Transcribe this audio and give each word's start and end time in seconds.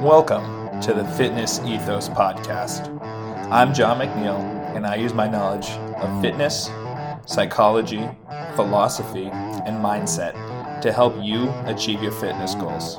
Welcome 0.00 0.80
to 0.82 0.94
the 0.94 1.04
Fitness 1.16 1.58
Ethos 1.66 2.08
Podcast. 2.08 2.88
I'm 3.50 3.74
Jon 3.74 3.98
McNeil, 3.98 4.38
and 4.76 4.86
I 4.86 4.94
use 4.94 5.12
my 5.12 5.26
knowledge 5.26 5.70
of 5.70 6.22
fitness, 6.22 6.70
psychology, 7.26 8.08
philosophy, 8.54 9.26
and 9.26 9.84
mindset 9.84 10.80
to 10.82 10.92
help 10.92 11.16
you 11.20 11.50
achieve 11.66 12.00
your 12.00 12.12
fitness 12.12 12.54
goals. 12.54 12.98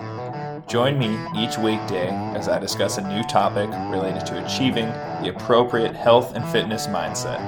Join 0.69 0.99
me 0.99 1.17
each 1.35 1.57
weekday 1.57 2.09
as 2.35 2.47
I 2.47 2.59
discuss 2.59 2.99
a 2.99 3.01
new 3.01 3.23
topic 3.23 3.71
related 3.91 4.23
to 4.27 4.45
achieving 4.45 4.85
the 5.19 5.33
appropriate 5.35 5.95
health 5.95 6.35
and 6.35 6.45
fitness 6.49 6.85
mindset. 6.85 7.39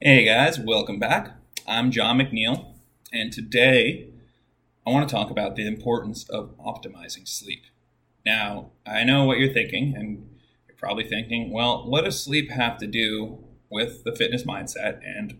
Hey 0.00 0.24
guys, 0.24 0.58
welcome 0.58 0.98
back. 0.98 1.36
I'm 1.68 1.90
Jon 1.90 2.16
McNeil, 2.16 2.72
and 3.12 3.30
today 3.30 4.08
I 4.86 4.90
want 4.92 5.06
to 5.06 5.14
talk 5.14 5.30
about 5.30 5.56
the 5.56 5.66
importance 5.66 6.26
of 6.30 6.56
optimizing 6.56 7.28
sleep. 7.28 7.64
Now, 8.24 8.70
I 8.86 9.04
know 9.04 9.26
what 9.26 9.38
you're 9.38 9.52
thinking, 9.52 9.94
and 9.94 10.26
you're 10.66 10.78
probably 10.78 11.04
thinking, 11.04 11.52
well, 11.52 11.86
what 11.86 12.04
does 12.04 12.18
sleep 12.18 12.50
have 12.50 12.78
to 12.78 12.86
do 12.86 13.44
with 13.68 14.04
the 14.04 14.16
fitness 14.16 14.44
mindset 14.44 15.02
and 15.04 15.38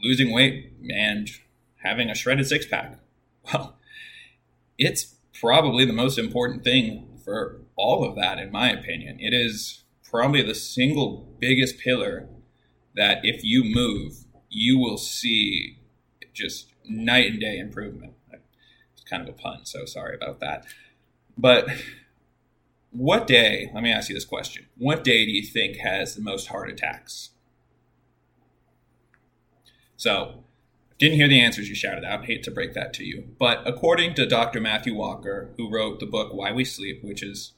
losing 0.00 0.32
weight 0.32 0.74
and 0.88 1.28
having 1.82 2.08
a 2.08 2.14
shredded 2.14 2.46
six 2.46 2.66
pack? 2.66 3.00
Well, 3.44 3.76
it's 4.78 5.16
probably 5.40 5.84
the 5.84 5.92
most 5.92 6.18
important 6.18 6.64
thing 6.64 7.18
for 7.24 7.60
all 7.76 8.04
of 8.04 8.16
that, 8.16 8.38
in 8.38 8.50
my 8.50 8.70
opinion. 8.70 9.18
It 9.20 9.34
is 9.34 9.82
probably 10.08 10.42
the 10.42 10.54
single 10.54 11.34
biggest 11.38 11.78
pillar 11.78 12.28
that 12.94 13.24
if 13.24 13.42
you 13.42 13.64
move, 13.64 14.24
you 14.48 14.78
will 14.78 14.98
see 14.98 15.78
just 16.32 16.68
night 16.88 17.32
and 17.32 17.40
day 17.40 17.58
improvement 17.58 18.14
It's 18.92 19.02
kind 19.04 19.26
of 19.26 19.34
a 19.34 19.38
pun, 19.38 19.64
so 19.64 19.84
sorry 19.84 20.14
about 20.14 20.40
that. 20.40 20.64
But 21.36 21.68
what 22.90 23.26
day, 23.26 23.70
let 23.74 23.82
me 23.82 23.90
ask 23.90 24.08
you 24.08 24.14
this 24.14 24.24
question. 24.24 24.66
What 24.76 25.02
day 25.02 25.24
do 25.24 25.30
you 25.30 25.42
think 25.42 25.78
has 25.78 26.14
the 26.14 26.22
most 26.22 26.48
heart 26.48 26.70
attacks? 26.70 27.30
So, 29.96 30.44
didn't 30.98 31.16
hear 31.16 31.28
the 31.28 31.40
answers 31.40 31.68
you 31.68 31.74
shouted 31.74 32.04
out. 32.04 32.26
Hate 32.26 32.42
to 32.44 32.50
break 32.50 32.74
that 32.74 32.92
to 32.94 33.04
you. 33.04 33.24
But 33.38 33.62
according 33.66 34.14
to 34.14 34.26
Dr. 34.26 34.60
Matthew 34.60 34.94
Walker, 34.94 35.50
who 35.56 35.70
wrote 35.70 36.00
the 36.00 36.06
book 36.06 36.32
Why 36.32 36.52
We 36.52 36.64
Sleep, 36.64 37.02
which 37.02 37.22
is 37.22 37.52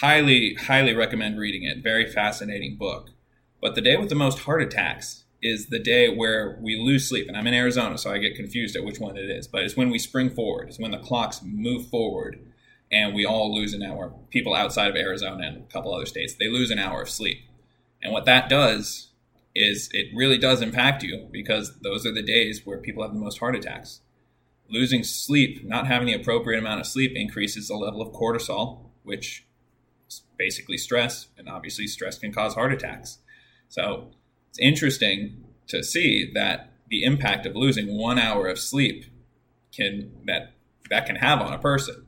highly, 0.00 0.54
highly 0.54 0.94
recommend 0.94 1.38
reading 1.38 1.62
it, 1.64 1.82
very 1.82 2.10
fascinating 2.10 2.76
book. 2.76 3.10
But 3.60 3.74
the 3.74 3.80
day 3.80 3.96
with 3.96 4.08
the 4.08 4.14
most 4.14 4.40
heart 4.40 4.62
attacks 4.62 5.24
is 5.42 5.68
the 5.68 5.78
day 5.78 6.08
where 6.08 6.58
we 6.60 6.76
lose 6.76 7.08
sleep. 7.08 7.28
And 7.28 7.36
I'm 7.36 7.46
in 7.46 7.54
Arizona, 7.54 7.96
so 7.96 8.12
I 8.12 8.18
get 8.18 8.34
confused 8.34 8.76
at 8.76 8.84
which 8.84 8.98
one 8.98 9.16
it 9.16 9.30
is. 9.30 9.46
But 9.46 9.62
it's 9.62 9.76
when 9.76 9.90
we 9.90 9.98
spring 9.98 10.30
forward, 10.30 10.68
it's 10.68 10.78
when 10.78 10.90
the 10.90 10.98
clocks 10.98 11.40
move 11.42 11.86
forward 11.86 12.40
and 12.90 13.14
we 13.14 13.24
all 13.24 13.54
lose 13.54 13.74
an 13.74 13.82
hour. 13.82 14.12
People 14.30 14.54
outside 14.54 14.88
of 14.88 14.96
Arizona 14.96 15.46
and 15.46 15.56
a 15.58 15.72
couple 15.72 15.94
other 15.94 16.06
states, 16.06 16.34
they 16.34 16.48
lose 16.48 16.70
an 16.70 16.78
hour 16.78 17.02
of 17.02 17.10
sleep. 17.10 17.38
And 18.02 18.12
what 18.12 18.24
that 18.24 18.48
does 18.48 19.07
is 19.58 19.90
it 19.92 20.06
really 20.14 20.38
does 20.38 20.62
impact 20.62 21.02
you 21.02 21.28
because 21.32 21.78
those 21.80 22.06
are 22.06 22.12
the 22.12 22.22
days 22.22 22.64
where 22.64 22.78
people 22.78 23.02
have 23.02 23.12
the 23.12 23.18
most 23.18 23.38
heart 23.38 23.56
attacks. 23.56 24.00
Losing 24.70 25.02
sleep, 25.02 25.64
not 25.64 25.86
having 25.86 26.06
the 26.06 26.14
appropriate 26.14 26.58
amount 26.58 26.80
of 26.80 26.86
sleep, 26.86 27.12
increases 27.16 27.68
the 27.68 27.74
level 27.74 28.00
of 28.00 28.12
cortisol, 28.12 28.90
which 29.02 29.46
is 30.06 30.22
basically 30.38 30.78
stress. 30.78 31.28
And 31.36 31.48
obviously, 31.48 31.86
stress 31.86 32.18
can 32.18 32.32
cause 32.32 32.54
heart 32.54 32.72
attacks. 32.72 33.18
So 33.68 34.10
it's 34.50 34.58
interesting 34.58 35.44
to 35.68 35.82
see 35.82 36.30
that 36.34 36.72
the 36.88 37.02
impact 37.02 37.44
of 37.44 37.56
losing 37.56 37.96
one 37.96 38.18
hour 38.18 38.46
of 38.46 38.58
sleep 38.58 39.06
can 39.72 40.12
that 40.26 40.52
that 40.90 41.06
can 41.06 41.16
have 41.16 41.40
on 41.40 41.52
a 41.52 41.58
person. 41.58 42.06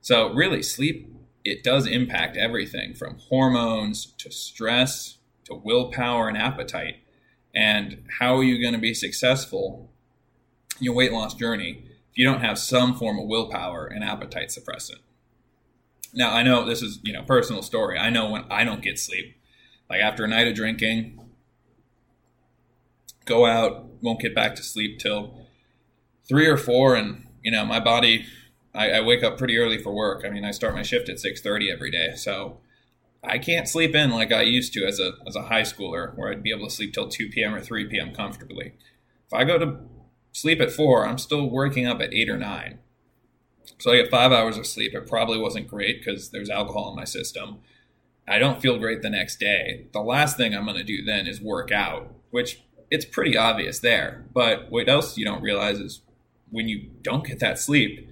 So 0.00 0.32
really, 0.32 0.62
sleep 0.62 1.10
it 1.44 1.62
does 1.62 1.86
impact 1.86 2.36
everything 2.36 2.94
from 2.94 3.18
hormones 3.28 4.06
to 4.18 4.30
stress 4.30 5.18
to 5.44 5.54
willpower 5.54 6.28
and 6.28 6.36
appetite. 6.36 6.96
And 7.54 8.04
how 8.18 8.36
are 8.36 8.42
you 8.42 8.60
going 8.60 8.74
to 8.74 8.80
be 8.80 8.94
successful 8.94 9.90
in 10.78 10.84
your 10.84 10.94
weight 10.94 11.12
loss 11.12 11.34
journey 11.34 11.84
if 12.10 12.18
you 12.18 12.24
don't 12.24 12.40
have 12.40 12.58
some 12.58 12.94
form 12.94 13.18
of 13.18 13.26
willpower 13.26 13.86
and 13.86 14.02
appetite 14.02 14.48
suppressant? 14.48 15.00
Now, 16.12 16.32
I 16.32 16.42
know 16.42 16.64
this 16.64 16.82
is, 16.82 17.00
you 17.02 17.12
know, 17.12 17.22
personal 17.22 17.62
story. 17.62 17.98
I 17.98 18.10
know 18.10 18.30
when 18.30 18.44
I 18.50 18.64
don't 18.64 18.82
get 18.82 18.98
sleep, 18.98 19.36
like 19.90 20.00
after 20.00 20.24
a 20.24 20.28
night 20.28 20.46
of 20.46 20.54
drinking, 20.54 21.20
go 23.24 23.46
out, 23.46 23.86
won't 24.00 24.20
get 24.20 24.34
back 24.34 24.54
to 24.56 24.62
sleep 24.62 24.98
till 24.98 25.38
three 26.28 26.46
or 26.46 26.56
four, 26.56 26.94
and 26.94 27.26
you 27.42 27.50
know 27.50 27.64
my 27.64 27.80
body. 27.80 28.26
I, 28.74 28.92
I 28.92 29.00
wake 29.00 29.22
up 29.22 29.38
pretty 29.38 29.56
early 29.58 29.78
for 29.78 29.92
work. 29.94 30.24
I 30.24 30.30
mean, 30.30 30.44
I 30.44 30.50
start 30.50 30.74
my 30.74 30.82
shift 30.82 31.08
at 31.08 31.20
six 31.20 31.40
thirty 31.40 31.70
every 31.70 31.90
day, 31.90 32.14
so 32.16 32.58
I 33.26 33.38
can't 33.38 33.68
sleep 33.68 33.94
in 33.94 34.10
like 34.10 34.32
I 34.32 34.42
used 34.42 34.72
to 34.74 34.84
as 34.84 35.00
a 35.00 35.12
as 35.26 35.36
a 35.36 35.42
high 35.42 35.62
schooler, 35.62 36.16
where 36.16 36.30
I'd 36.30 36.42
be 36.42 36.52
able 36.52 36.68
to 36.68 36.74
sleep 36.74 36.92
till 36.92 37.08
two 37.08 37.28
p.m. 37.28 37.54
or 37.54 37.60
three 37.60 37.86
p.m. 37.86 38.14
comfortably. 38.14 38.74
If 39.26 39.32
I 39.32 39.44
go 39.44 39.58
to 39.58 39.78
sleep 40.32 40.60
at 40.60 40.70
four, 40.70 41.06
I'm 41.06 41.18
still 41.18 41.48
waking 41.48 41.86
up 41.86 42.00
at 42.00 42.12
eight 42.12 42.28
or 42.28 42.36
nine. 42.36 42.78
So 43.78 43.92
I 43.92 43.96
get 43.96 44.10
five 44.10 44.32
hours 44.32 44.56
of 44.56 44.66
sleep. 44.66 44.94
It 44.94 45.08
probably 45.08 45.38
wasn't 45.38 45.68
great 45.68 46.04
because 46.04 46.30
there's 46.30 46.50
alcohol 46.50 46.90
in 46.90 46.96
my 46.96 47.04
system. 47.04 47.58
I 48.26 48.38
don't 48.38 48.62
feel 48.62 48.78
great 48.78 49.02
the 49.02 49.10
next 49.10 49.38
day. 49.38 49.86
The 49.92 50.00
last 50.00 50.36
thing 50.36 50.54
I'm 50.54 50.64
going 50.64 50.76
to 50.76 50.84
do 50.84 51.04
then 51.04 51.26
is 51.26 51.40
work 51.40 51.70
out, 51.70 52.14
which 52.30 52.62
it's 52.90 53.04
pretty 53.04 53.36
obvious 53.36 53.80
there. 53.80 54.24
But 54.32 54.70
what 54.70 54.88
else 54.88 55.18
you 55.18 55.24
don't 55.24 55.42
realize 55.42 55.78
is 55.78 56.02
when 56.50 56.68
you 56.68 56.90
don't 57.02 57.26
get 57.26 57.40
that 57.40 57.58
sleep, 57.58 58.08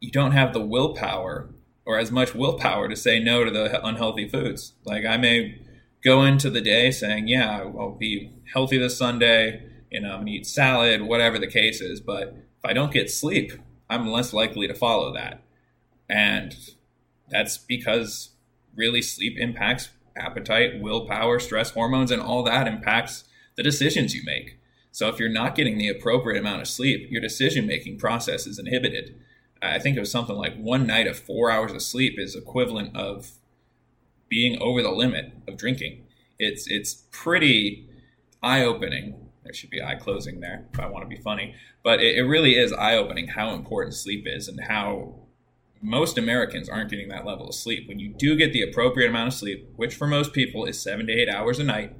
you 0.00 0.10
don't 0.10 0.32
have 0.32 0.52
the 0.52 0.60
willpower 0.60 1.50
or 1.84 1.98
as 1.98 2.10
much 2.10 2.34
willpower 2.34 2.88
to 2.88 2.96
say 2.96 3.18
no 3.18 3.44
to 3.44 3.50
the 3.50 3.84
unhealthy 3.84 4.28
foods. 4.28 4.74
Like 4.84 5.04
I 5.04 5.16
may 5.16 5.60
go 6.04 6.24
into 6.24 6.50
the 6.50 6.60
day 6.60 6.90
saying, 6.90 7.28
yeah, 7.28 7.58
I'll 7.58 7.96
be 7.98 8.32
healthy 8.52 8.78
this 8.78 8.96
Sunday, 8.96 9.62
you 9.90 10.00
know, 10.00 10.12
I'm 10.12 10.20
gonna 10.20 10.30
eat 10.30 10.46
salad, 10.46 11.02
whatever 11.02 11.38
the 11.38 11.46
case 11.46 11.80
is. 11.80 12.00
But 12.00 12.28
if 12.28 12.64
I 12.64 12.72
don't 12.72 12.92
get 12.92 13.10
sleep, 13.10 13.52
I'm 13.90 14.08
less 14.08 14.32
likely 14.32 14.66
to 14.66 14.74
follow 14.74 15.12
that. 15.14 15.42
And 16.08 16.56
that's 17.28 17.58
because 17.58 18.30
really 18.74 19.02
sleep 19.02 19.36
impacts 19.38 19.90
appetite, 20.16 20.80
willpower, 20.80 21.38
stress 21.38 21.70
hormones, 21.70 22.10
and 22.10 22.22
all 22.22 22.42
that 22.44 22.68
impacts 22.68 23.24
the 23.56 23.62
decisions 23.62 24.14
you 24.14 24.22
make. 24.24 24.58
So 24.90 25.08
if 25.08 25.18
you're 25.18 25.30
not 25.30 25.54
getting 25.54 25.78
the 25.78 25.88
appropriate 25.88 26.38
amount 26.38 26.62
of 26.62 26.68
sleep, 26.68 27.10
your 27.10 27.20
decision 27.20 27.66
making 27.66 27.98
process 27.98 28.46
is 28.46 28.58
inhibited. 28.58 29.18
I 29.62 29.78
think 29.78 29.96
it 29.96 30.00
was 30.00 30.10
something 30.10 30.36
like 30.36 30.56
one 30.56 30.86
night 30.86 31.06
of 31.06 31.18
four 31.18 31.50
hours 31.50 31.72
of 31.72 31.82
sleep 31.82 32.18
is 32.18 32.34
equivalent 32.34 32.96
of 32.96 33.30
being 34.28 34.60
over 34.60 34.82
the 34.82 34.90
limit 34.90 35.32
of 35.46 35.56
drinking. 35.56 36.04
It's 36.38 36.66
it's 36.68 37.04
pretty 37.10 37.88
eye 38.42 38.64
opening. 38.64 39.30
There 39.44 39.52
should 39.52 39.70
be 39.70 39.82
eye 39.82 39.96
closing 39.96 40.40
there 40.40 40.66
if 40.72 40.80
I 40.80 40.86
want 40.86 41.04
to 41.04 41.08
be 41.08 41.20
funny, 41.20 41.54
but 41.82 42.00
it, 42.00 42.16
it 42.16 42.22
really 42.22 42.56
is 42.56 42.72
eye 42.72 42.96
opening 42.96 43.28
how 43.28 43.54
important 43.54 43.94
sleep 43.94 44.24
is 44.26 44.48
and 44.48 44.60
how 44.60 45.14
most 45.80 46.16
Americans 46.16 46.68
aren't 46.68 46.90
getting 46.90 47.08
that 47.08 47.26
level 47.26 47.48
of 47.48 47.54
sleep. 47.54 47.88
When 47.88 47.98
you 47.98 48.14
do 48.16 48.36
get 48.36 48.52
the 48.52 48.62
appropriate 48.62 49.08
amount 49.08 49.28
of 49.28 49.34
sleep, 49.34 49.68
which 49.76 49.94
for 49.94 50.06
most 50.06 50.32
people 50.32 50.64
is 50.64 50.80
seven 50.80 51.06
to 51.06 51.12
eight 51.12 51.28
hours 51.28 51.58
a 51.58 51.64
night, 51.64 51.94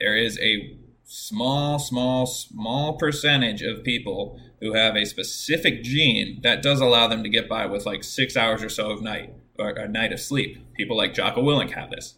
there 0.00 0.16
is 0.16 0.38
a 0.38 0.78
small, 1.04 1.78
small, 1.78 2.26
small 2.26 2.96
percentage 2.96 3.62
of 3.62 3.84
people 3.84 4.40
who 4.64 4.72
have 4.72 4.96
a 4.96 5.04
specific 5.04 5.82
gene 5.82 6.40
that 6.42 6.62
does 6.62 6.80
allow 6.80 7.06
them 7.06 7.22
to 7.22 7.28
get 7.28 7.46
by 7.46 7.66
with 7.66 7.84
like 7.84 8.02
six 8.02 8.34
hours 8.34 8.62
or 8.62 8.70
so 8.70 8.90
of 8.90 9.02
night 9.02 9.30
or 9.58 9.68
a 9.68 9.86
night 9.86 10.10
of 10.10 10.18
sleep. 10.18 10.56
People 10.72 10.96
like 10.96 11.12
Jocko 11.12 11.42
Willink 11.42 11.72
have 11.72 11.90
this. 11.90 12.14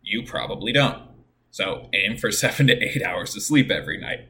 You 0.00 0.22
probably 0.22 0.70
don't. 0.72 1.02
So 1.50 1.88
aim 1.92 2.16
for 2.16 2.30
seven 2.30 2.68
to 2.68 2.80
eight 2.80 3.02
hours 3.02 3.34
of 3.34 3.42
sleep 3.42 3.72
every 3.72 3.98
night. 3.98 4.28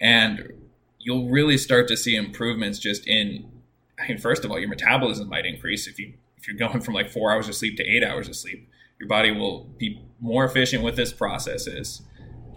And 0.00 0.52
you'll 1.00 1.28
really 1.28 1.58
start 1.58 1.88
to 1.88 1.96
see 1.96 2.14
improvements 2.14 2.78
just 2.78 3.04
in 3.04 3.50
I 3.98 4.06
mean, 4.06 4.18
first 4.18 4.44
of 4.44 4.52
all, 4.52 4.58
your 4.60 4.68
metabolism 4.68 5.28
might 5.28 5.44
increase 5.44 5.88
if 5.88 5.98
you 5.98 6.12
if 6.36 6.46
you're 6.46 6.56
going 6.56 6.82
from 6.82 6.94
like 6.94 7.10
four 7.10 7.32
hours 7.32 7.48
of 7.48 7.56
sleep 7.56 7.76
to 7.78 7.84
eight 7.84 8.04
hours 8.04 8.28
of 8.28 8.36
sleep. 8.36 8.68
Your 9.00 9.08
body 9.08 9.32
will 9.32 9.64
be 9.76 10.00
more 10.20 10.44
efficient 10.44 10.84
with 10.84 11.00
its 11.00 11.12
processes 11.12 12.02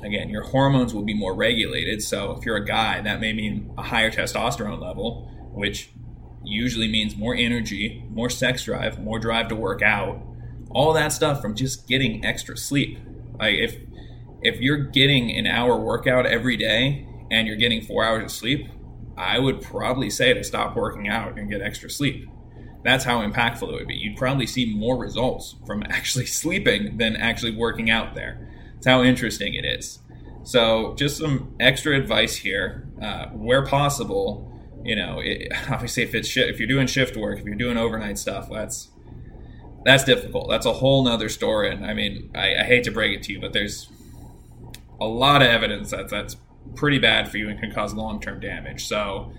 again, 0.01 0.29
your 0.29 0.43
hormones 0.43 0.93
will 0.93 1.03
be 1.03 1.13
more 1.13 1.33
regulated. 1.33 2.01
So 2.01 2.31
if 2.31 2.45
you're 2.45 2.57
a 2.57 2.65
guy, 2.65 3.01
that 3.01 3.19
may 3.19 3.33
mean 3.33 3.73
a 3.77 3.83
higher 3.83 4.11
testosterone 4.11 4.81
level, 4.81 5.29
which 5.53 5.89
usually 6.43 6.87
means 6.87 7.15
more 7.15 7.35
energy, 7.35 8.03
more 8.09 8.29
sex 8.29 8.63
drive, 8.63 8.99
more 8.99 9.19
drive 9.19 9.47
to 9.49 9.55
work 9.55 9.81
out. 9.81 10.21
All 10.71 10.93
that 10.93 11.11
stuff 11.11 11.41
from 11.41 11.55
just 11.55 11.87
getting 11.87 12.23
extra 12.25 12.55
sleep. 12.55 12.99
Like 13.39 13.55
if 13.55 13.77
if 14.41 14.61
you're 14.61 14.77
getting 14.77 15.35
an 15.35 15.47
hour 15.47 15.77
workout 15.77 16.25
every 16.25 16.55
day 16.55 17.05
and 17.29 17.45
you're 17.45 17.57
getting 17.57 17.81
4 17.81 18.05
hours 18.05 18.23
of 18.23 18.31
sleep, 18.31 18.69
I 19.17 19.37
would 19.37 19.61
probably 19.61 20.09
say 20.09 20.33
to 20.33 20.43
stop 20.45 20.77
working 20.77 21.09
out 21.09 21.37
and 21.37 21.49
get 21.49 21.61
extra 21.61 21.89
sleep. 21.89 22.27
that's 22.81 23.03
how 23.03 23.19
impactful 23.21 23.63
it 23.63 23.73
would 23.73 23.87
be. 23.87 23.95
You'd 23.95 24.15
probably 24.15 24.47
see 24.47 24.73
more 24.73 24.95
results 24.95 25.55
from 25.67 25.83
actually 25.89 26.25
sleeping 26.25 26.97
than 26.97 27.17
actually 27.17 27.53
working 27.53 27.89
out 27.89 28.15
there. 28.15 28.47
It's 28.79 28.87
how 28.87 29.03
interesting 29.03 29.55
it 29.55 29.65
is. 29.65 29.99
So, 30.43 30.95
just 30.95 31.17
some 31.17 31.53
extra 31.59 31.97
advice 31.97 32.37
here, 32.37 32.87
uh, 33.01 33.27
where 33.27 33.65
possible. 33.65 34.45
You 34.85 34.95
know, 34.95 35.19
it, 35.19 35.51
obviously, 35.69 36.03
if 36.03 36.15
it's 36.15 36.35
if 36.37 36.59
you're 36.59 36.67
doing 36.67 36.87
shift 36.87 37.17
work, 37.17 37.39
if 37.39 37.45
you're 37.45 37.55
doing 37.55 37.77
overnight 37.77 38.17
stuff, 38.17 38.49
that's 38.49 38.89
that's 39.83 40.05
difficult. 40.05 40.49
That's 40.49 40.65
a 40.65 40.73
whole 40.73 41.03
nother 41.03 41.27
story. 41.27 41.71
And 41.71 41.85
I 41.85 41.93
mean, 41.93 42.31
I, 42.33 42.55
I 42.55 42.63
hate 42.63 42.85
to 42.85 42.91
break 42.91 43.17
it 43.17 43.23
to 43.23 43.33
you, 43.33 43.41
but 43.41 43.51
there's 43.51 43.89
a 45.01 45.05
lot 45.05 45.41
of 45.41 45.49
evidence 45.49 45.91
that 45.91 46.09
that's 46.09 46.37
pretty 46.75 46.99
bad 46.99 47.29
for 47.29 47.37
you 47.37 47.49
and 47.49 47.59
can 47.59 47.73
cause 47.73 47.93
long 47.93 48.21
term 48.21 48.39
damage. 48.39 48.87
So, 48.87 49.33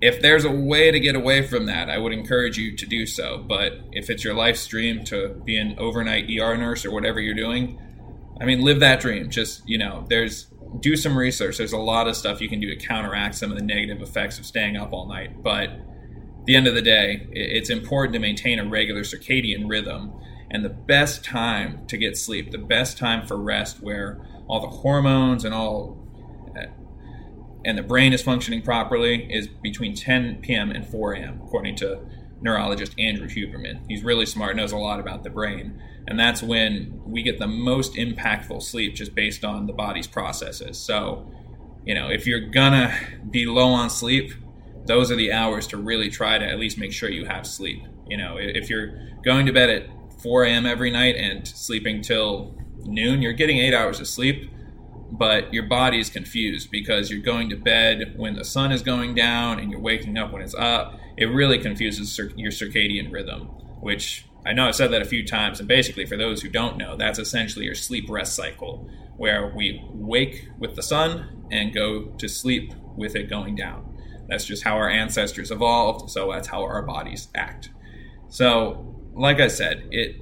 if 0.00 0.20
there's 0.20 0.44
a 0.44 0.50
way 0.50 0.90
to 0.90 0.98
get 0.98 1.14
away 1.14 1.46
from 1.46 1.66
that, 1.66 1.88
I 1.88 1.98
would 1.98 2.12
encourage 2.12 2.58
you 2.58 2.76
to 2.76 2.84
do 2.84 3.06
so. 3.06 3.38
But 3.38 3.74
if 3.92 4.10
it's 4.10 4.24
your 4.24 4.34
life 4.34 4.56
stream 4.56 5.04
to 5.04 5.28
be 5.44 5.56
an 5.56 5.76
overnight 5.78 6.24
ER 6.28 6.56
nurse 6.56 6.84
or 6.84 6.90
whatever 6.90 7.20
you're 7.20 7.36
doing, 7.36 7.78
I 8.42 8.44
mean, 8.44 8.60
live 8.60 8.80
that 8.80 9.00
dream. 9.00 9.30
Just, 9.30 9.62
you 9.68 9.78
know, 9.78 10.04
there's 10.08 10.48
do 10.80 10.96
some 10.96 11.16
research. 11.16 11.58
There's 11.58 11.72
a 11.72 11.78
lot 11.78 12.08
of 12.08 12.16
stuff 12.16 12.40
you 12.40 12.48
can 12.48 12.58
do 12.58 12.74
to 12.74 12.76
counteract 12.76 13.36
some 13.36 13.52
of 13.52 13.58
the 13.58 13.64
negative 13.64 14.02
effects 14.02 14.38
of 14.38 14.44
staying 14.46 14.76
up 14.76 14.92
all 14.92 15.06
night. 15.06 15.42
But 15.42 15.70
at 15.70 16.46
the 16.46 16.56
end 16.56 16.66
of 16.66 16.74
the 16.74 16.82
day, 16.82 17.28
it's 17.30 17.70
important 17.70 18.14
to 18.14 18.18
maintain 18.18 18.58
a 18.58 18.68
regular 18.68 19.02
circadian 19.02 19.70
rhythm. 19.70 20.12
And 20.50 20.64
the 20.64 20.70
best 20.70 21.24
time 21.24 21.86
to 21.86 21.96
get 21.96 22.16
sleep, 22.18 22.50
the 22.50 22.58
best 22.58 22.98
time 22.98 23.26
for 23.26 23.36
rest, 23.36 23.80
where 23.80 24.20
all 24.48 24.60
the 24.60 24.76
hormones 24.76 25.44
and 25.44 25.54
all 25.54 25.96
eh, 26.56 26.66
and 27.64 27.78
the 27.78 27.82
brain 27.82 28.12
is 28.12 28.22
functioning 28.22 28.60
properly 28.60 29.32
is 29.32 29.46
between 29.46 29.94
10 29.94 30.40
p.m. 30.42 30.72
and 30.72 30.84
4 30.84 31.12
a.m., 31.12 31.40
according 31.44 31.76
to 31.76 32.00
neurologist 32.42 32.94
Andrew 32.98 33.28
Huberman. 33.28 33.80
He's 33.88 34.02
really 34.02 34.26
smart, 34.26 34.56
knows 34.56 34.72
a 34.72 34.76
lot 34.76 35.00
about 35.00 35.24
the 35.24 35.30
brain. 35.30 35.80
And 36.06 36.18
that's 36.18 36.42
when 36.42 37.00
we 37.06 37.22
get 37.22 37.38
the 37.38 37.46
most 37.46 37.94
impactful 37.94 38.62
sleep 38.62 38.94
just 38.94 39.14
based 39.14 39.44
on 39.44 39.66
the 39.66 39.72
body's 39.72 40.06
processes. 40.06 40.78
So, 40.78 41.30
you 41.84 41.94
know, 41.94 42.08
if 42.08 42.26
you're 42.26 42.40
gonna 42.40 42.94
be 43.30 43.46
low 43.46 43.68
on 43.68 43.88
sleep, 43.88 44.32
those 44.86 45.10
are 45.12 45.16
the 45.16 45.32
hours 45.32 45.66
to 45.68 45.76
really 45.76 46.10
try 46.10 46.38
to 46.38 46.44
at 46.44 46.58
least 46.58 46.76
make 46.76 46.92
sure 46.92 47.08
you 47.08 47.26
have 47.26 47.46
sleep. 47.46 47.84
You 48.08 48.16
know, 48.16 48.36
if 48.38 48.68
you're 48.68 48.98
going 49.24 49.46
to 49.46 49.52
bed 49.52 49.70
at 49.70 49.86
4 50.20 50.44
a.m. 50.44 50.66
every 50.66 50.90
night 50.90 51.14
and 51.16 51.46
sleeping 51.46 52.02
till 52.02 52.56
noon, 52.84 53.22
you're 53.22 53.32
getting 53.32 53.58
eight 53.58 53.74
hours 53.74 54.00
of 54.00 54.08
sleep 54.08 54.50
but 55.12 55.52
your 55.52 55.64
body 55.64 56.00
is 56.00 56.08
confused 56.08 56.70
because 56.70 57.10
you're 57.10 57.20
going 57.20 57.50
to 57.50 57.56
bed 57.56 58.14
when 58.16 58.34
the 58.34 58.44
sun 58.44 58.72
is 58.72 58.82
going 58.82 59.14
down 59.14 59.58
and 59.58 59.70
you're 59.70 59.78
waking 59.78 60.16
up 60.16 60.32
when 60.32 60.40
it's 60.40 60.54
up. 60.54 60.98
It 61.18 61.26
really 61.26 61.58
confuses 61.58 62.18
your 62.34 62.50
circadian 62.50 63.12
rhythm, 63.12 63.42
which 63.80 64.24
I 64.46 64.54
know 64.54 64.66
I've 64.66 64.74
said 64.74 64.90
that 64.92 65.02
a 65.02 65.04
few 65.04 65.24
times. 65.24 65.60
And 65.60 65.68
basically, 65.68 66.06
for 66.06 66.16
those 66.16 66.40
who 66.40 66.48
don't 66.48 66.78
know, 66.78 66.96
that's 66.96 67.18
essentially 67.18 67.66
your 67.66 67.74
sleep 67.74 68.08
rest 68.08 68.34
cycle, 68.34 68.88
where 69.18 69.52
we 69.54 69.84
wake 69.92 70.48
with 70.58 70.76
the 70.76 70.82
sun 70.82 71.46
and 71.50 71.74
go 71.74 72.04
to 72.04 72.26
sleep 72.26 72.72
with 72.96 73.14
it 73.14 73.28
going 73.28 73.54
down. 73.54 73.94
That's 74.28 74.46
just 74.46 74.62
how 74.62 74.76
our 74.76 74.88
ancestors 74.88 75.50
evolved, 75.50 76.10
so 76.10 76.32
that's 76.32 76.48
how 76.48 76.62
our 76.62 76.80
bodies 76.80 77.28
act. 77.34 77.68
So, 78.30 78.96
like 79.12 79.40
I 79.40 79.48
said, 79.48 79.88
it 79.90 80.16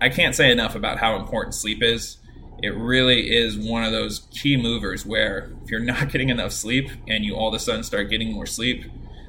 I 0.00 0.08
can't 0.08 0.34
say 0.34 0.50
enough 0.50 0.74
about 0.74 0.98
how 0.98 1.16
important 1.16 1.54
sleep 1.54 1.80
is 1.80 2.18
it 2.62 2.74
really 2.74 3.34
is 3.34 3.58
one 3.58 3.84
of 3.84 3.92
those 3.92 4.20
key 4.30 4.56
movers 4.56 5.04
where 5.04 5.52
if 5.62 5.70
you're 5.70 5.80
not 5.80 6.08
getting 6.12 6.28
enough 6.28 6.52
sleep 6.52 6.90
and 7.06 7.24
you 7.24 7.34
all 7.34 7.48
of 7.48 7.54
a 7.54 7.58
sudden 7.58 7.82
start 7.82 8.10
getting 8.10 8.32
more 8.32 8.46
sleep, 8.46 8.84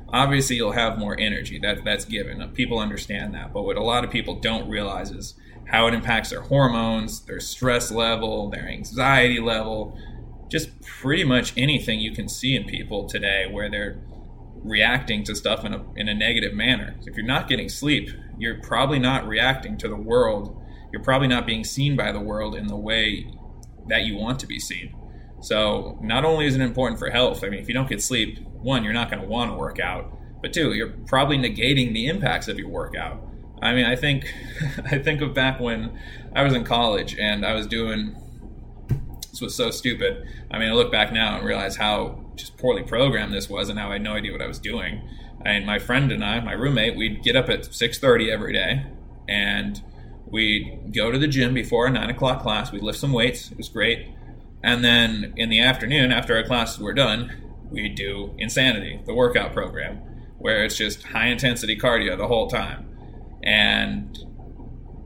obviously 0.10 0.56
you'll 0.56 0.72
have 0.72 0.98
more 0.98 1.20
energy. 1.20 1.60
That 1.60 1.84
that's 1.84 2.06
given. 2.06 2.48
People 2.54 2.80
understand 2.80 3.34
that. 3.34 3.54
But 3.54 3.64
what 3.64 3.78
a 3.78 3.84
lot 3.84 4.04
of 4.04 4.12
people 4.12 4.36
don't 4.36 4.70
realize 4.70 5.12
is 5.12 5.36
how 5.66 5.88
it 5.88 5.94
impacts 5.94 6.30
their 6.30 6.42
hormones, 6.42 7.22
their 7.22 7.40
stress 7.40 7.92
level, 7.92 8.50
their 8.50 8.68
anxiety 8.68 9.40
level, 9.40 9.98
just 10.48 10.80
pretty 10.82 11.24
much 11.24 11.54
anything 11.58 12.00
you 12.00 12.12
can 12.12 12.30
see 12.30 12.56
in 12.56 12.66
people 12.66 13.08
today 13.08 13.48
where 13.50 13.70
they're 13.70 13.98
reacting 14.64 15.24
to 15.24 15.36
stuff 15.36 15.66
in 15.66 15.74
a, 15.74 15.84
in 15.96 16.08
a 16.08 16.14
negative 16.14 16.54
manner. 16.54 16.96
So 17.02 17.10
if 17.10 17.18
you're 17.18 17.26
not 17.26 17.48
getting 17.48 17.70
sleep, 17.70 18.10
you're 18.38 18.60
probably 18.62 19.00
not 19.00 19.28
reacting 19.28 19.78
to 19.80 19.88
the 19.88 19.96
world 19.96 20.62
you're 20.96 21.04
probably 21.04 21.28
not 21.28 21.46
being 21.46 21.66
seen 21.66 21.98
by 21.98 22.14
the 22.14 22.22
world 22.22 22.56
in 22.56 22.68
the 22.68 22.76
way 22.78 23.30
that 23.90 24.04
you 24.04 24.16
want 24.16 24.40
to 24.40 24.48
be 24.48 24.58
seen. 24.62 24.96
So, 25.42 26.00
not 26.02 26.24
only 26.24 26.46
is 26.46 26.56
it 26.56 26.62
important 26.62 26.98
for 26.98 27.10
health, 27.10 27.44
I 27.44 27.50
mean, 27.50 27.60
if 27.60 27.68
you 27.68 27.74
don't 27.74 27.90
get 27.90 28.02
sleep, 28.02 28.40
one, 28.48 28.82
you're 28.86 28.94
not 28.94 29.12
going 29.12 29.22
to 29.22 29.28
want 29.28 29.52
to 29.52 29.58
work 29.58 29.78
out, 29.78 30.18
but 30.42 30.54
two, 30.54 30.72
you're 30.72 30.94
probably 31.06 31.38
negating 31.38 31.94
the 31.94 32.08
impacts 32.08 32.48
of 32.48 32.58
your 32.58 32.70
workout. 32.70 33.22
I 33.62 33.74
mean, 33.74 33.86
I 33.86 33.98
think 33.98 34.34
I 34.90 34.98
think 34.98 35.20
of 35.20 35.34
back 35.34 35.60
when 35.60 36.00
I 36.34 36.44
was 36.44 36.54
in 36.54 36.64
college 36.64 37.18
and 37.20 37.46
I 37.46 37.56
was 37.56 37.68
doing 37.68 38.16
this 39.32 39.42
was 39.42 39.54
so 39.54 39.70
stupid. 39.70 40.26
I 40.50 40.60
mean, 40.60 40.70
I 40.70 40.72
look 40.72 40.94
back 40.94 41.12
now 41.12 41.36
and 41.36 41.46
realize 41.46 41.76
how 41.76 42.32
just 42.38 42.56
poorly 42.56 42.84
programmed 42.84 43.34
this 43.34 43.50
was 43.50 43.68
and 43.68 43.78
how 43.78 43.90
I 43.90 43.94
had 43.94 44.02
no 44.02 44.14
idea 44.14 44.32
what 44.32 44.42
I 44.42 44.48
was 44.48 44.60
doing. 44.60 45.02
And 45.44 45.66
my 45.66 45.78
friend 45.78 46.10
and 46.14 46.24
I, 46.24 46.40
my 46.40 46.54
roommate, 46.54 46.96
we'd 46.96 47.22
get 47.22 47.36
up 47.36 47.50
at 47.50 47.66
6:30 47.66 48.32
every 48.32 48.54
day 48.54 48.86
and 49.28 49.82
We'd 50.28 50.94
go 50.94 51.12
to 51.12 51.18
the 51.18 51.28
gym 51.28 51.54
before 51.54 51.86
our 51.86 51.92
nine 51.92 52.10
o'clock 52.10 52.42
class. 52.42 52.72
We'd 52.72 52.84
lift 52.84 53.00
some 53.00 53.14
weights. 53.14 53.52
It 53.52 53.58
was 53.58 53.70
great. 53.70 54.08
And 54.64 54.84
then 54.84 55.34
in 55.38 55.50
the 55.50 55.62
afternoon, 55.62 56.12
after 56.12 56.36
our 56.36 56.44
classes 56.44 56.80
were 56.80 56.94
done, 56.94 57.32
we'd 57.70 57.96
do 57.96 58.34
Insanity, 58.38 59.02
the 59.06 59.14
workout 59.14 59.54
program, 59.54 59.98
where 60.40 60.64
it's 60.66 60.76
just 60.76 61.04
high 61.04 61.28
intensity 61.28 61.78
cardio 61.78 62.18
the 62.18 62.28
whole 62.28 62.48
time. 62.48 62.90
And 63.44 64.18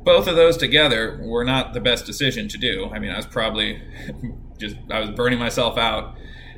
both 0.04 0.28
of 0.28 0.36
those 0.36 0.56
together 0.56 1.20
were 1.22 1.44
not 1.44 1.74
the 1.74 1.82
best 1.82 2.06
decision 2.06 2.48
to 2.48 2.58
do. 2.58 2.90
I 2.94 3.00
mean, 3.00 3.12
I 3.12 3.18
was 3.18 3.26
probably 3.26 3.82
just, 4.58 4.78
I 4.90 5.02
was 5.02 5.10
burning 5.10 5.40
myself 5.40 5.78
out. 5.78 6.16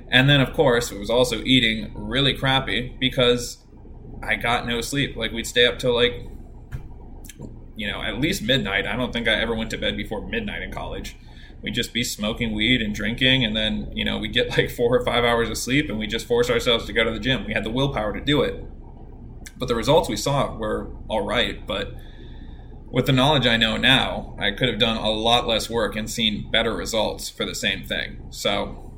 And 0.09 0.29
then, 0.29 0.41
of 0.41 0.53
course, 0.53 0.91
it 0.91 0.99
was 0.99 1.09
also 1.09 1.41
eating 1.43 1.91
really 1.95 2.33
crappy 2.33 2.95
because 2.99 3.65
I 4.21 4.35
got 4.35 4.67
no 4.67 4.81
sleep. 4.81 5.15
Like, 5.15 5.31
we'd 5.31 5.47
stay 5.47 5.65
up 5.65 5.79
till 5.79 5.95
like 5.95 6.27
you 7.81 7.91
know, 7.91 8.03
at 8.03 8.19
least 8.19 8.43
midnight. 8.43 8.85
I 8.85 8.95
don't 8.95 9.11
think 9.11 9.27
I 9.27 9.33
ever 9.41 9.55
went 9.55 9.71
to 9.71 9.77
bed 9.77 9.97
before 9.97 10.21
midnight 10.21 10.61
in 10.61 10.71
college. 10.71 11.15
We'd 11.63 11.73
just 11.73 11.93
be 11.93 12.03
smoking 12.03 12.53
weed 12.53 12.79
and 12.79 12.93
drinking, 12.93 13.43
and 13.43 13.57
then, 13.57 13.91
you 13.95 14.05
know, 14.05 14.19
we 14.19 14.27
get 14.27 14.55
like 14.55 14.69
four 14.69 14.95
or 14.95 15.03
five 15.03 15.23
hours 15.23 15.49
of 15.49 15.57
sleep, 15.57 15.89
and 15.89 15.97
we 15.97 16.05
just 16.05 16.27
force 16.27 16.47
ourselves 16.47 16.85
to 16.85 16.93
go 16.93 17.03
to 17.03 17.09
the 17.09 17.19
gym. 17.19 17.43
We 17.43 17.53
had 17.53 17.63
the 17.63 17.71
willpower 17.71 18.13
to 18.13 18.21
do 18.21 18.43
it. 18.43 18.63
But 19.57 19.67
the 19.67 19.73
results 19.73 20.09
we 20.09 20.15
saw 20.15 20.55
were 20.55 20.91
all 21.07 21.25
right. 21.25 21.65
But 21.65 21.95
with 22.91 23.07
the 23.07 23.13
knowledge 23.13 23.47
I 23.47 23.57
know 23.57 23.77
now, 23.77 24.37
I 24.39 24.51
could 24.51 24.69
have 24.69 24.77
done 24.77 24.97
a 24.97 25.09
lot 25.09 25.47
less 25.47 25.67
work 25.67 25.95
and 25.95 26.07
seen 26.07 26.51
better 26.51 26.75
results 26.75 27.29
for 27.29 27.45
the 27.45 27.55
same 27.55 27.83
thing. 27.83 28.27
So 28.29 28.93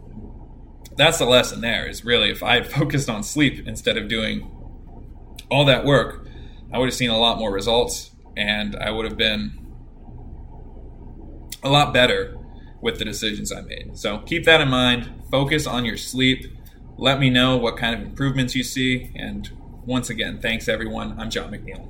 that's 0.97 1.19
the 1.19 1.25
lesson 1.25 1.61
there 1.61 1.87
is 1.87 2.03
really 2.03 2.31
if 2.31 2.43
I 2.43 2.55
had 2.55 2.67
focused 2.79 3.09
on 3.09 3.23
sleep 3.23 3.65
instead 3.65 3.95
of 3.95 4.09
doing 4.09 4.51
all 5.49 5.63
that 5.63 5.85
work, 5.85 6.27
I 6.73 6.79
would 6.79 6.89
have 6.89 6.95
seen 6.95 7.11
a 7.11 7.17
lot 7.17 7.37
more 7.37 7.51
results 7.53 8.09
and 8.35 8.75
I 8.75 8.91
would 8.91 9.05
have 9.05 9.17
been 9.17 9.59
a 11.63 11.69
lot 11.69 11.93
better 11.93 12.37
with 12.81 12.99
the 12.99 13.05
decisions 13.05 13.51
I 13.51 13.61
made. 13.61 13.97
So 13.97 14.19
keep 14.19 14.43
that 14.45 14.59
in 14.61 14.67
mind. 14.67 15.09
Focus 15.31 15.65
on 15.65 15.85
your 15.85 15.97
sleep. 15.97 16.45
Let 16.97 17.19
me 17.19 17.29
know 17.29 17.57
what 17.57 17.77
kind 17.77 17.95
of 17.95 18.01
improvements 18.01 18.55
you 18.55 18.63
see. 18.63 19.11
And 19.15 19.49
once 19.85 20.09
again, 20.09 20.39
thanks 20.41 20.67
everyone. 20.67 21.19
I'm 21.19 21.29
Jon 21.29 21.51
McNeil. 21.51 21.87